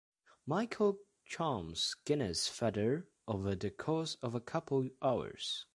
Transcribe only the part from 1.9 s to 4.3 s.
Gina's father over the course